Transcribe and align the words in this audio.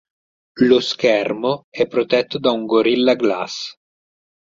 Lo 0.61 0.79
schermo 0.79 1.65
è 1.69 1.85
protetto 1.85 2.39
da 2.39 2.49
un 2.49 2.65
Gorilla 2.65 3.13
Glass. 3.13 3.75